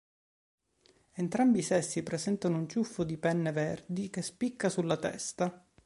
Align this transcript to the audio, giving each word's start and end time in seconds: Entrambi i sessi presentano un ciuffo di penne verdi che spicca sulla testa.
Entrambi 1.13 1.59
i 1.59 1.61
sessi 1.61 2.01
presentano 2.01 2.57
un 2.57 2.67
ciuffo 2.67 3.03
di 3.03 3.19
penne 3.19 3.51
verdi 3.51 4.09
che 4.09 4.23
spicca 4.23 4.67
sulla 4.67 4.97
testa. 4.97 5.63